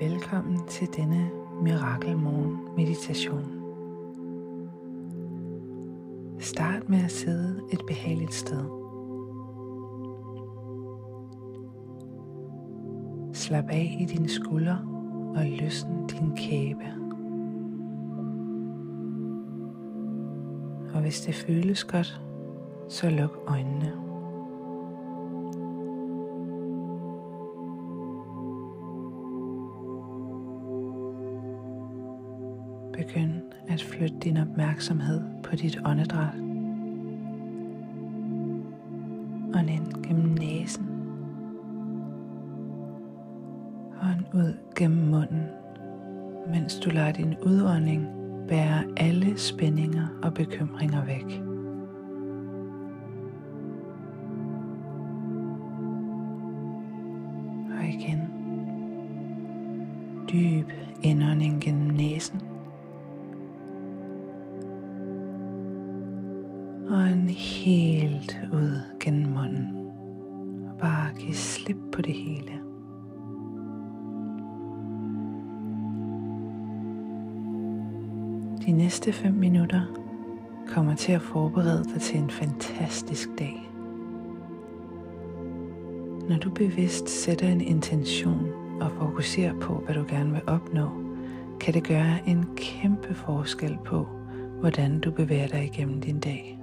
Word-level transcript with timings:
Velkommen 0.00 0.66
til 0.66 0.88
denne 0.96 1.30
mirakelmorgen 1.62 2.58
meditation. 2.76 3.44
Start 6.40 6.88
med 6.88 7.04
at 7.04 7.10
sidde 7.10 7.60
et 7.72 7.86
behageligt 7.86 8.34
sted. 8.34 8.64
Slap 13.34 13.64
af 13.70 13.96
i 14.00 14.04
dine 14.04 14.28
skuldre 14.28 14.78
og 15.36 15.44
løsne 15.44 16.06
din 16.08 16.36
kæbe. 16.36 16.84
Og 20.94 21.00
hvis 21.00 21.20
det 21.20 21.34
føles 21.34 21.84
godt, 21.84 22.20
så 22.88 23.10
luk 23.10 23.38
øjnene. 23.46 24.07
Begynd 33.08 33.42
at 33.68 33.82
flytte 33.82 34.16
din 34.18 34.36
opmærksomhed 34.36 35.20
på 35.42 35.56
dit 35.56 35.80
åndedræt. 35.84 36.34
Ånd 39.54 39.70
ind 39.70 40.04
gennem 40.04 40.34
næsen. 40.38 40.86
Ånd 44.02 44.34
ud 44.34 44.54
gennem 44.76 45.06
munden, 45.06 45.42
mens 46.48 46.78
du 46.78 46.90
lader 46.90 47.12
din 47.12 47.34
udånding 47.46 48.06
bære 48.48 48.84
alle 48.96 49.38
spændinger 49.38 50.06
og 50.22 50.34
bekymringer 50.34 51.04
væk. 51.04 51.42
Og 57.78 57.84
igen. 57.84 58.20
Dyb 60.32 60.70
indånding 61.02 61.60
gennem 61.60 61.77
De 78.68 78.72
næste 78.72 79.12
5 79.12 79.34
minutter 79.34 79.80
kommer 80.66 80.94
til 80.94 81.12
at 81.12 81.22
forberede 81.22 81.84
dig 81.84 82.00
til 82.00 82.18
en 82.18 82.30
fantastisk 82.30 83.28
dag. 83.38 83.70
Når 86.28 86.38
du 86.38 86.50
bevidst 86.50 87.08
sætter 87.08 87.48
en 87.48 87.60
intention 87.60 88.48
og 88.80 88.90
fokuserer 88.92 89.54
på, 89.60 89.74
hvad 89.74 89.94
du 89.94 90.04
gerne 90.08 90.32
vil 90.32 90.42
opnå, 90.46 90.88
kan 91.60 91.74
det 91.74 91.88
gøre 91.88 92.28
en 92.28 92.44
kæmpe 92.56 93.14
forskel 93.14 93.78
på, 93.84 94.06
hvordan 94.60 95.00
du 95.00 95.10
bevæger 95.10 95.46
dig 95.46 95.64
igennem 95.64 96.00
din 96.00 96.20
dag. 96.20 96.58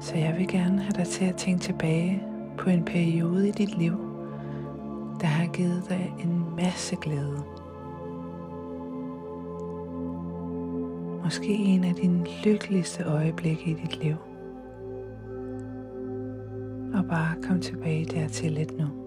Så 0.00 0.16
jeg 0.16 0.34
vil 0.38 0.48
gerne 0.48 0.82
have 0.82 0.92
dig 0.96 1.06
til 1.06 1.24
at 1.24 1.36
tænke 1.36 1.60
tilbage 1.60 2.22
på 2.58 2.70
en 2.70 2.84
periode 2.84 3.48
i 3.48 3.52
dit 3.52 3.78
liv, 3.78 4.11
der 5.20 5.26
har 5.26 5.46
givet 5.46 5.84
dig 5.88 6.14
en 6.18 6.44
masse 6.56 6.96
glæde. 6.96 7.42
Måske 11.24 11.52
en 11.52 11.84
af 11.84 11.94
dine 11.94 12.26
lykkeligste 12.44 13.04
øjeblikke 13.04 13.70
i 13.70 13.74
dit 13.74 13.98
liv. 14.04 14.16
Og 16.94 17.04
bare 17.08 17.42
kom 17.42 17.60
tilbage 17.60 18.04
dertil 18.04 18.52
lidt 18.52 18.78
nu. 18.78 19.01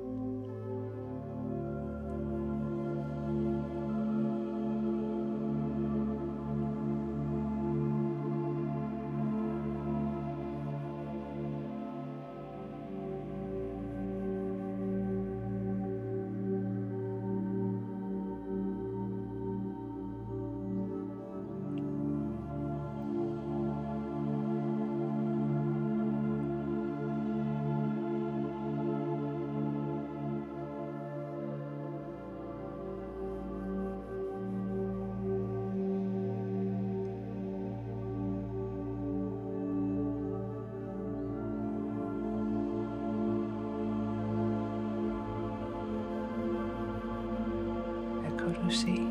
Se? 48.76 49.08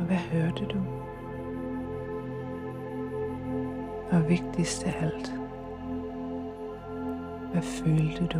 Og 0.00 0.06
hvad 0.06 0.16
hørte 0.16 0.64
du? 0.64 0.78
Og 4.10 4.28
vigtigst 4.28 4.84
af 4.84 4.94
alt, 5.02 5.32
hvad 7.52 7.62
følte 7.62 8.26
du? 8.26 8.38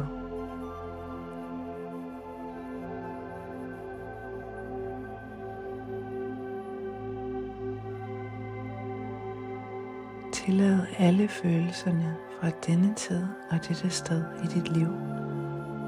Tillad 10.32 10.78
alle 10.98 11.28
følelserne 11.28 12.16
fra 12.40 12.50
denne 12.66 12.94
tid 12.94 13.26
og 13.50 13.68
dette 13.68 13.90
sted 13.90 14.24
i 14.44 14.46
dit 14.46 14.68
liv 14.68 15.11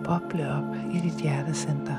boble 0.04 0.50
op 0.50 0.76
i 0.94 1.00
dit 1.00 1.20
hjertecenter. 1.20 1.98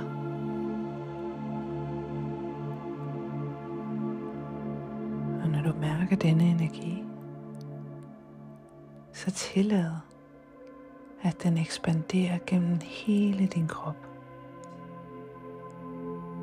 Og 5.44 5.50
når 5.50 5.62
du 5.62 5.74
mærker 5.80 6.16
denne 6.16 6.44
energi, 6.44 7.04
så 9.14 9.32
tillad, 9.32 9.92
at 11.22 11.44
den 11.44 11.58
ekspanderer 11.58 12.38
gennem 12.48 12.80
hele 12.82 13.48
din 13.48 13.68
krop. 13.68 14.08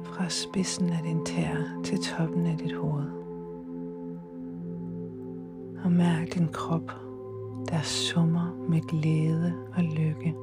Fra 0.04 0.28
spidsen 0.28 0.90
af 0.90 1.02
din 1.02 1.24
tær 1.26 1.82
til 1.84 1.98
toppen 1.98 2.46
af 2.46 2.58
dit 2.58 2.76
hoved. 2.76 3.10
Og 5.84 5.92
mærk 5.92 6.34
din 6.34 6.48
krop, 6.48 6.92
der 7.68 7.82
summer 7.82 8.66
med 8.68 8.80
glæde 8.80 9.54
og 9.76 9.82
lykke. 9.82 10.34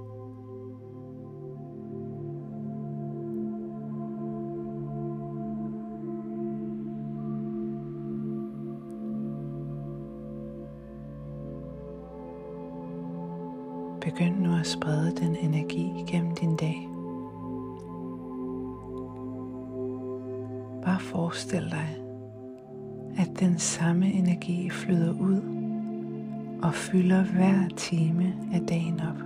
Nu 14.49 14.55
at 14.59 14.67
sprede 14.67 15.11
den 15.15 15.35
energi 15.35 16.03
gennem 16.07 16.35
din 16.35 16.55
dag. 16.55 16.89
Bare 20.85 20.99
forestil 20.99 21.71
dig, 21.71 21.97
at 23.17 23.39
den 23.39 23.59
samme 23.59 24.05
energi 24.11 24.69
flyder 24.69 25.11
ud 25.11 25.41
og 26.63 26.73
fylder 26.73 27.23
hver 27.23 27.67
time 27.77 28.33
af 28.53 28.61
dagen 28.61 28.99
op 28.99 29.17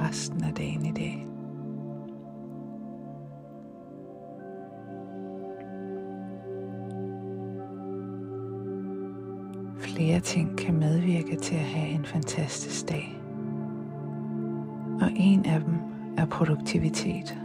resten 0.00 0.44
af 0.44 0.54
dagen 0.54 0.86
i 0.86 0.92
dag. 0.92 1.26
Flere 9.78 10.20
ting 10.20 10.58
kan 10.58 10.78
medvirke 10.78 11.36
til 11.36 11.54
at 11.54 11.60
have 11.60 11.88
en 11.88 12.04
fantastisk 12.04 12.88
dag 12.88 13.19
og 15.00 15.10
en 15.16 15.46
af 15.46 15.60
dem 15.60 15.74
er 16.16 16.26
produktivitet. 16.26 17.38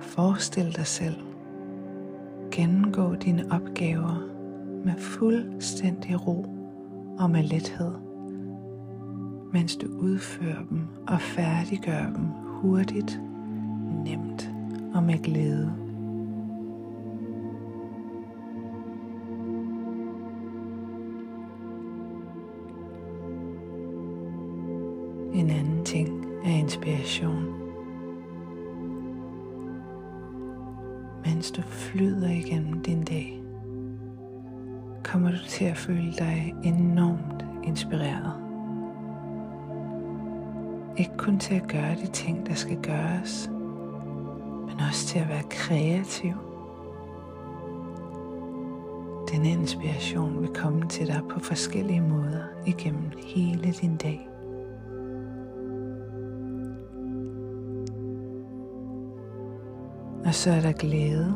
Forestil 0.00 0.76
dig 0.76 0.86
selv. 0.86 1.16
Gennemgå 2.50 3.14
dine 3.14 3.44
opgaver 3.50 4.28
med 4.84 4.94
fuldstændig 4.98 6.26
ro 6.26 6.46
og 7.18 7.30
med 7.30 7.42
lethed, 7.42 7.92
mens 9.52 9.76
du 9.76 9.86
udfører 9.86 10.64
dem 10.70 10.86
og 11.08 11.20
færdiggør 11.20 12.06
dem 12.06 12.24
hurtigt, 12.46 13.20
nemt 14.04 14.50
og 14.94 15.02
med 15.02 15.18
glæde. 15.22 15.87
En 25.38 25.50
anden 25.50 25.84
ting 25.84 26.26
er 26.44 26.50
inspiration. 26.50 27.44
Mens 31.24 31.50
du 31.50 31.62
flyder 31.62 32.30
igennem 32.30 32.82
din 32.82 33.04
dag, 33.04 33.42
kommer 35.04 35.30
du 35.30 35.36
til 35.48 35.64
at 35.64 35.76
føle 35.76 36.12
dig 36.12 36.54
enormt 36.64 37.44
inspireret. 37.64 38.32
Ikke 40.96 41.16
kun 41.16 41.38
til 41.38 41.54
at 41.54 41.68
gøre 41.68 41.94
de 41.94 42.06
ting, 42.06 42.46
der 42.46 42.54
skal 42.54 42.78
gøres, 42.82 43.50
men 44.66 44.80
også 44.88 45.06
til 45.06 45.18
at 45.18 45.28
være 45.28 45.44
kreativ. 45.50 46.34
Denne 49.32 49.50
inspiration 49.50 50.42
vil 50.42 50.50
komme 50.54 50.88
til 50.88 51.06
dig 51.06 51.22
på 51.30 51.40
forskellige 51.40 52.00
måder 52.00 52.42
igennem 52.66 53.10
hele 53.26 53.72
din 53.72 53.96
dag. 53.96 54.27
Og 60.28 60.34
så 60.34 60.50
er 60.50 60.60
der 60.60 60.72
glæde, 60.72 61.34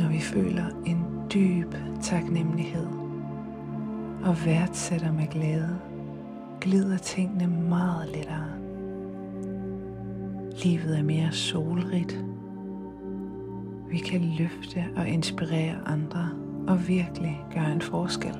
når 0.00 0.08
vi 0.08 0.18
føler 0.18 0.64
en 0.86 1.04
dyb 1.34 1.74
taknemmelighed 2.02 2.86
og 4.24 4.36
værdsætter 4.44 5.12
med 5.12 5.26
glæde, 5.26 5.78
glider 6.60 6.98
tingene 6.98 7.46
meget 7.46 8.08
lettere. 8.08 8.48
Livet 10.64 10.98
er 10.98 11.02
mere 11.02 11.32
solrigt. 11.32 12.24
Vi 13.90 13.98
kan 13.98 14.20
løfte 14.38 14.84
og 14.96 15.08
inspirere 15.08 15.76
andre 15.86 16.28
og 16.68 16.88
virkelig 16.88 17.44
gøre 17.54 17.72
en 17.72 17.80
forskel. 17.80 18.34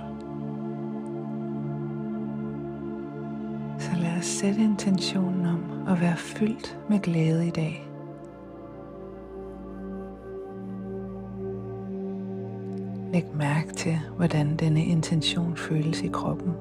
Så 3.78 3.90
lad 4.00 4.18
os 4.18 4.26
sætte 4.26 4.60
intentionen 4.60 5.43
om 5.94 6.00
at 6.00 6.06
være 6.06 6.16
fyldt 6.16 6.78
med 6.90 7.00
glæde 7.00 7.46
i 7.46 7.50
dag. 7.50 7.88
Læg 13.12 13.24
mærke 13.34 13.72
til, 13.72 13.98
hvordan 14.16 14.56
denne 14.56 14.84
intention 14.84 15.56
føles 15.56 16.02
i 16.02 16.08
kroppen. 16.08 16.54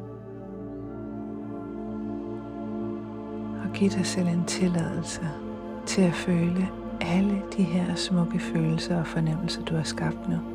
Og 3.66 3.74
giv 3.74 3.90
dig 3.90 4.06
selv 4.06 4.28
en 4.28 4.46
tilladelse 4.46 5.22
til 5.86 6.02
at 6.02 6.14
føle 6.14 6.68
alle 7.02 7.42
de 7.58 7.64
her 7.64 7.96
smukke 7.96 8.40
følelser 8.40 9.00
og 9.00 9.08
fornemmelser, 9.08 9.66
du 9.66 9.76
har 9.76 9.84
skabt 9.84 10.30
nu. 10.30 10.53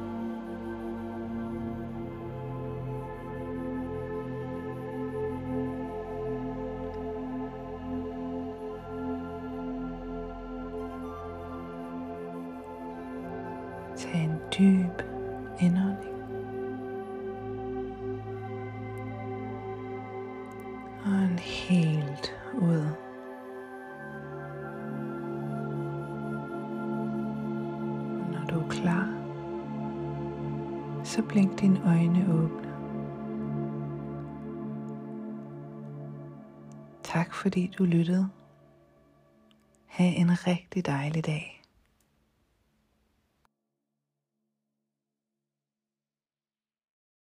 Dyb 14.58 15.02
indånding. 15.60 16.19
Og 21.05 21.22
en 21.22 21.38
helt 21.38 22.37
ud. 22.55 22.87
Når 28.32 28.46
du 28.50 28.60
er 28.60 28.69
klar, 28.69 29.14
så 31.05 31.22
blink 31.22 31.60
dine 31.60 31.81
øjne 31.87 32.26
åbne. 32.32 32.69
Tak 37.02 37.34
fordi 37.34 37.75
du 37.78 37.84
lyttede. 37.84 38.28
Ha' 39.87 40.05
en 40.05 40.46
rigtig 40.46 40.87
dejlig 40.87 41.26
dag. 41.26 41.57